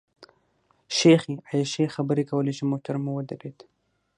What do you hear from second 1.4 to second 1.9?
عایشې